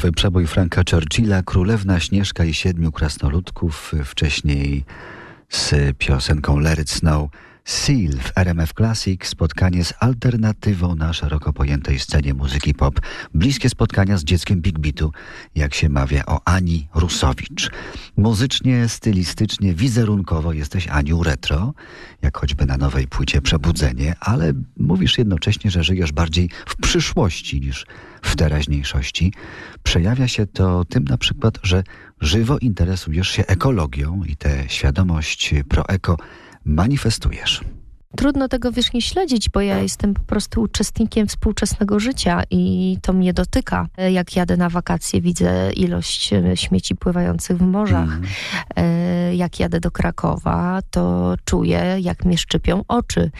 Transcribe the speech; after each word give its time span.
Filmowy 0.00 0.16
przebój 0.16 0.46
Franka 0.46 0.82
Churchilla, 0.90 1.42
Królewna 1.42 2.00
Śnieżka 2.00 2.44
i 2.44 2.54
Siedmiu 2.54 2.92
Krasnoludków, 2.92 3.92
wcześniej 4.04 4.84
z 5.48 5.74
piosenką 5.98 6.58
Let 6.58 6.78
It 6.78 6.90
Snow. 6.90 7.30
Seal 7.64 8.12
w 8.18 8.38
RMF 8.38 8.72
Classic, 8.72 9.26
spotkanie 9.26 9.84
z 9.84 9.94
alternatywą 10.00 10.94
na 10.94 11.12
szeroko 11.12 11.52
pojętej 11.52 11.98
scenie 11.98 12.34
muzyki 12.34 12.74
pop. 12.74 13.00
Bliskie 13.34 13.68
spotkania 13.68 14.18
z 14.18 14.24
dzieckiem 14.24 14.60
Big 14.60 14.78
Beatu, 14.78 15.12
jak 15.54 15.74
się 15.74 15.88
mawia 15.88 16.26
o 16.26 16.40
Ani 16.44 16.88
Rusowicz. 16.94 17.70
Muzycznie, 18.16 18.88
stylistycznie, 18.88 19.74
wizerunkowo 19.74 20.52
jesteś 20.52 20.88
Aniu 20.88 21.22
retro, 21.22 21.74
jak 22.22 22.38
choćby 22.38 22.66
na 22.66 22.76
nowej 22.76 23.06
płycie 23.06 23.42
Przebudzenie, 23.42 24.14
ale 24.20 24.52
mówisz 24.76 25.18
jednocześnie, 25.18 25.70
że 25.70 25.84
żyjesz 25.84 26.12
bardziej 26.12 26.50
w 26.66 26.76
przyszłości 26.76 27.60
niż 27.60 27.86
w 28.22 28.36
teraźniejszości. 28.36 29.32
Przejawia 29.82 30.28
się 30.28 30.46
to 30.46 30.84
tym 30.84 31.04
na 31.04 31.18
przykład, 31.18 31.58
że 31.62 31.82
żywo 32.20 32.58
interesujesz 32.58 33.28
się 33.28 33.46
ekologią 33.46 34.22
i 34.26 34.36
tę 34.36 34.64
świadomość 34.68 35.54
proeko 35.68 36.16
manifestujesz. 36.64 37.60
Trudno 38.16 38.48
tego 38.48 38.72
wiesz 38.72 38.92
nie 38.92 39.02
śledzić, 39.02 39.48
bo 39.48 39.60
ja 39.60 39.78
jestem 39.78 40.14
po 40.14 40.20
prostu 40.20 40.62
uczestnikiem 40.62 41.26
współczesnego 41.26 42.00
życia 42.00 42.42
i 42.50 42.96
to 43.02 43.12
mnie 43.12 43.32
dotyka. 43.32 43.88
Jak 44.12 44.36
jadę 44.36 44.56
na 44.56 44.68
wakacje, 44.68 45.20
widzę 45.20 45.72
ilość 45.72 46.32
e, 46.32 46.56
śmieci 46.56 46.96
pływających 46.96 47.58
w 47.58 47.62
morzach. 47.62 48.08
Mm. 48.76 49.34
Jak 49.34 49.60
jadę 49.60 49.80
do 49.80 49.90
Krakowa, 49.90 50.80
to 50.90 51.34
czuję, 51.44 51.96
jak 52.00 52.24
mnie 52.24 52.38
szczypią 52.38 52.84
oczy 52.88 53.30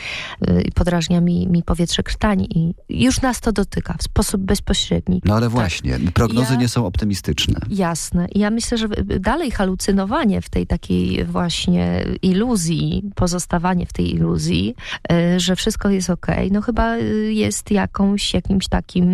e, 0.48 0.62
i 0.62 0.72
podrażnia 0.72 1.20
mi, 1.20 1.48
mi 1.48 1.62
powietrze 1.62 2.02
krtani. 2.02 2.48
I 2.58 2.74
już 3.05 3.20
nas 3.20 3.40
to 3.40 3.52
dotyka 3.52 3.94
w 3.98 4.02
sposób 4.02 4.42
bezpośredni. 4.42 5.22
No 5.24 5.34
ale 5.34 5.46
tak. 5.46 5.50
właśnie, 5.50 5.98
prognozy 6.14 6.52
ja, 6.52 6.60
nie 6.60 6.68
są 6.68 6.86
optymistyczne. 6.86 7.60
Jasne. 7.70 8.28
Ja 8.34 8.50
myślę, 8.50 8.78
że 8.78 8.88
dalej 9.05 9.50
halucynowanie 9.50 10.42
w 10.42 10.50
tej 10.50 10.66
takiej 10.66 11.24
właśnie 11.24 12.05
iluzji, 12.22 13.02
pozostawanie 13.14 13.86
w 13.86 13.92
tej 13.92 14.14
iluzji, 14.14 14.59
E, 15.12 15.41
że 15.41 15.56
wszystko 15.56 15.91
jest 15.91 16.11
ok, 16.11 16.27
no 16.50 16.62
chyba 16.62 16.97
e, 16.97 17.03
jest 17.33 17.70
jakąś, 17.70 18.34
jakimś 18.34 18.69
takim, 18.69 19.08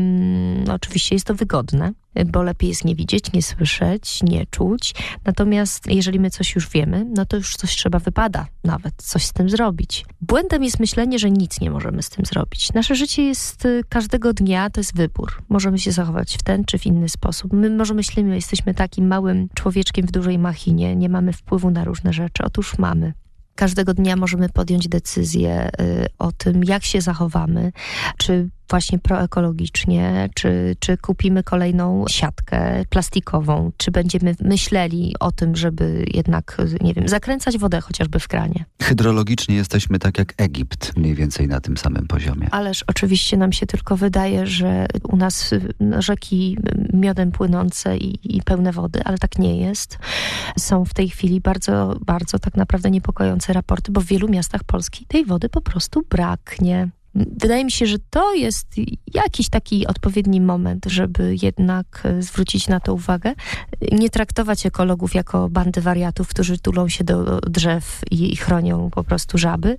no 0.64 0.74
oczywiście 0.74 1.14
jest 1.14 1.26
to 1.26 1.34
wygodne, 1.34 1.92
bo 2.24 2.42
lepiej 2.42 2.68
jest 2.68 2.84
nie 2.84 2.94
widzieć, 2.94 3.32
nie 3.32 3.42
słyszeć, 3.42 4.22
nie 4.22 4.46
czuć. 4.46 4.94
Natomiast 5.24 5.86
jeżeli 5.86 6.20
my 6.20 6.30
coś 6.30 6.54
już 6.54 6.68
wiemy, 6.68 7.06
no 7.14 7.26
to 7.26 7.36
już 7.36 7.56
coś 7.56 7.76
trzeba 7.76 7.98
wypada 7.98 8.46
nawet, 8.64 8.94
coś 8.96 9.24
z 9.24 9.32
tym 9.32 9.50
zrobić. 9.50 10.04
Błędem 10.20 10.64
jest 10.64 10.80
myślenie, 10.80 11.18
że 11.18 11.30
nic 11.30 11.60
nie 11.60 11.70
możemy 11.70 12.02
z 12.02 12.10
tym 12.10 12.24
zrobić. 12.24 12.72
Nasze 12.72 12.94
życie 12.94 13.22
jest 13.22 13.66
e, 13.66 13.80
każdego 13.88 14.32
dnia, 14.32 14.70
to 14.70 14.80
jest 14.80 14.96
wybór. 14.96 15.42
Możemy 15.48 15.78
się 15.78 15.92
zachować 15.92 16.36
w 16.36 16.42
ten 16.42 16.64
czy 16.64 16.78
w 16.78 16.86
inny 16.86 17.08
sposób. 17.08 17.52
My 17.52 17.70
może 17.70 17.94
myślimy, 17.94 18.34
jesteśmy 18.34 18.74
takim 18.74 19.06
małym 19.06 19.48
człowieczkiem 19.54 20.06
w 20.06 20.10
dużej 20.10 20.38
machinie, 20.38 20.96
nie 20.96 21.08
mamy 21.08 21.32
wpływu 21.32 21.70
na 21.70 21.84
różne 21.84 22.12
rzeczy. 22.12 22.42
Otóż 22.44 22.78
mamy. 22.78 23.12
Każdego 23.56 23.94
dnia 23.94 24.16
możemy 24.16 24.48
podjąć 24.48 24.88
decyzję 24.88 25.70
y, 25.80 26.06
o 26.18 26.32
tym, 26.32 26.64
jak 26.64 26.84
się 26.84 27.00
zachowamy, 27.00 27.72
czy 28.18 28.48
właśnie 28.70 28.98
proekologicznie, 28.98 30.28
czy, 30.34 30.76
czy 30.78 30.96
kupimy 30.98 31.42
kolejną 31.42 32.04
siatkę 32.08 32.84
plastikową, 32.90 33.72
czy 33.76 33.90
będziemy 33.90 34.34
myśleli 34.40 35.14
o 35.20 35.32
tym, 35.32 35.56
żeby 35.56 36.04
jednak, 36.14 36.56
nie 36.80 36.94
wiem, 36.94 37.08
zakręcać 37.08 37.58
wodę 37.58 37.80
chociażby 37.80 38.20
w 38.20 38.28
kranie. 38.28 38.64
Hydrologicznie 38.82 39.54
jesteśmy 39.56 39.98
tak 39.98 40.18
jak 40.18 40.34
Egipt, 40.36 40.96
mniej 40.96 41.14
więcej 41.14 41.48
na 41.48 41.60
tym 41.60 41.76
samym 41.76 42.06
poziomie. 42.06 42.48
Ależ 42.50 42.84
oczywiście 42.86 43.36
nam 43.36 43.52
się 43.52 43.66
tylko 43.66 43.96
wydaje, 43.96 44.46
że 44.46 44.86
u 45.02 45.16
nas 45.16 45.50
rzeki 45.98 46.58
miodem 46.92 47.32
płynące 47.32 47.96
i, 47.96 48.36
i 48.36 48.42
pełne 48.42 48.72
wody, 48.72 49.00
ale 49.04 49.18
tak 49.18 49.38
nie 49.38 49.60
jest. 49.60 49.98
Są 50.58 50.84
w 50.84 50.94
tej 50.94 51.08
chwili 51.08 51.40
bardzo, 51.40 51.98
bardzo 52.06 52.38
tak 52.38 52.56
naprawdę 52.56 52.90
niepokojące 52.90 53.52
raporty, 53.52 53.92
bo 53.92 54.00
w 54.00 54.04
wielu 54.04 54.28
miastach 54.28 54.64
Polski 54.64 55.06
tej 55.06 55.24
wody 55.24 55.48
po 55.48 55.60
prostu 55.60 56.02
braknie 56.10 56.88
wydaje 57.16 57.64
mi 57.64 57.70
się, 57.70 57.86
że 57.86 57.96
to 58.10 58.34
jest 58.34 58.66
jakiś 59.14 59.48
taki 59.48 59.86
odpowiedni 59.86 60.40
moment, 60.40 60.86
żeby 60.86 61.36
jednak 61.42 62.02
e, 62.04 62.22
zwrócić 62.22 62.68
na 62.68 62.80
to 62.80 62.94
uwagę. 62.94 63.34
Nie 63.92 64.10
traktować 64.10 64.66
ekologów 64.66 65.14
jako 65.14 65.48
bandy 65.48 65.80
wariatów, 65.80 66.28
którzy 66.28 66.58
tulą 66.58 66.88
się 66.88 67.04
do 67.04 67.40
drzew 67.40 68.00
i 68.10 68.36
chronią 68.36 68.90
po 68.90 69.04
prostu 69.04 69.38
żaby, 69.38 69.76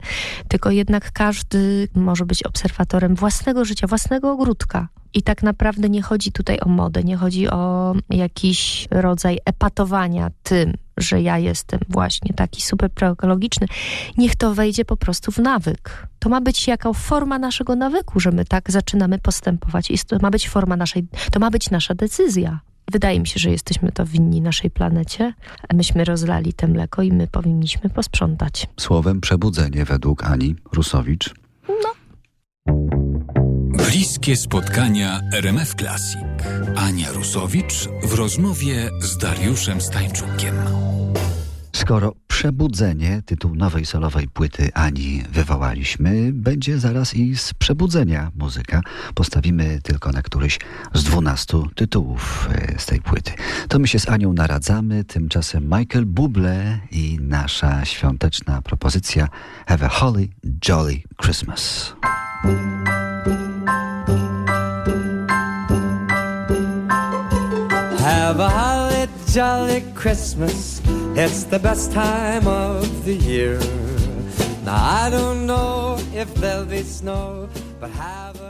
tylko 0.47 0.71
jednak 0.71 1.11
każdy 1.11 1.87
może 1.95 2.25
być 2.25 2.43
obserwatorem 2.43 3.15
własnego 3.15 3.65
życia, 3.65 3.87
własnego 3.87 4.31
ogródka. 4.31 4.87
I 5.13 5.23
tak 5.23 5.43
naprawdę 5.43 5.89
nie 5.89 6.01
chodzi 6.01 6.31
tutaj 6.31 6.59
o 6.59 6.69
modę, 6.69 7.03
nie 7.03 7.17
chodzi 7.17 7.49
o 7.49 7.95
jakiś 8.09 8.87
rodzaj 8.91 9.39
epatowania 9.45 10.31
tym, 10.43 10.73
że 10.97 11.21
ja 11.21 11.37
jestem 11.37 11.79
właśnie 11.89 12.33
taki 12.33 12.61
super 12.61 12.91
proekologiczny. 12.91 13.67
Niech 14.17 14.35
to 14.35 14.53
wejdzie 14.53 14.85
po 14.85 14.97
prostu 14.97 15.31
w 15.31 15.37
nawyk. 15.37 16.07
To 16.19 16.29
ma 16.29 16.41
być 16.41 16.67
jaka 16.67 16.93
forma 16.93 17.39
naszego 17.39 17.75
nawyku, 17.75 18.19
że 18.19 18.31
my 18.31 18.45
tak 18.45 18.71
zaczynamy 18.71 19.19
postępować. 19.19 19.91
I 19.91 19.97
to 20.07 20.17
ma 20.21 20.31
być 20.31 20.49
forma 20.49 20.75
naszej, 20.75 21.07
to 21.31 21.39
ma 21.39 21.51
być 21.51 21.69
nasza 21.69 21.95
decyzja. 21.95 22.59
Wydaje 22.91 23.19
mi 23.19 23.27
się, 23.27 23.39
że 23.39 23.49
jesteśmy 23.49 23.91
to 23.91 24.05
winni 24.05 24.41
naszej 24.41 24.71
planecie. 24.71 25.33
Myśmy 25.73 26.05
rozlali 26.05 26.53
te 26.53 26.67
mleko 26.67 27.01
i 27.01 27.11
my 27.11 27.27
powinniśmy 27.27 27.89
posprzątać. 27.89 28.67
Słowem 28.79 29.21
przebudzenie 29.21 29.85
według 29.85 30.23
Ani 30.23 30.55
Rusowicz. 30.73 31.33
No. 31.67 31.93
Bliskie 33.85 34.37
spotkania 34.37 35.21
RMF 35.33 35.75
Classic. 35.75 36.21
Ania 36.75 37.11
Rusowicz 37.11 37.87
w 38.03 38.13
rozmowie 38.13 38.89
z 39.01 39.17
Dariuszem 39.17 39.81
Stańczukiem. 39.81 40.55
Skoro 41.87 42.15
Przebudzenie, 42.27 43.21
tytuł 43.25 43.55
nowej 43.55 43.85
solowej 43.85 44.27
płyty 44.27 44.69
Ani 44.73 45.23
wywołaliśmy, 45.31 46.33
będzie 46.33 46.79
zaraz 46.79 47.15
i 47.15 47.35
z 47.35 47.53
Przebudzenia 47.53 48.31
muzyka. 48.35 48.81
Postawimy 49.15 49.81
tylko 49.83 50.11
na 50.11 50.21
któryś 50.21 50.59
z 50.93 51.03
dwunastu 51.03 51.67
tytułów 51.75 52.49
e, 52.51 52.79
z 52.79 52.85
tej 52.85 53.01
płyty. 53.01 53.31
To 53.67 53.79
my 53.79 53.87
się 53.87 53.99
z 53.99 54.09
Anią 54.09 54.33
naradzamy, 54.33 55.03
tymczasem 55.03 55.63
Michael 55.63 56.05
Bublé 56.05 56.77
i 56.91 57.17
nasza 57.21 57.85
świąteczna 57.85 58.61
propozycja 58.61 59.27
Have 59.67 59.85
a 59.85 59.89
Holly 59.89 60.27
Jolly 60.69 61.01
Christmas. 61.23 61.93
Have 67.99 68.45
a 68.45 68.49
holly 68.49 69.07
jolly 69.35 69.81
Christmas. 70.01 70.81
It's 71.19 71.45
the 71.45 71.57
best 71.57 71.91
time 71.91 72.45
of 72.47 73.03
the 73.03 73.15
year. 73.15 73.57
Now 74.63 74.75
I 74.75 75.09
don't 75.09 75.47
know 75.47 75.97
if 76.13 76.31
there'll 76.35 76.65
be 76.65 76.83
snow, 76.83 77.49
but 77.79 77.89
have 77.89 78.39
a 78.39 78.46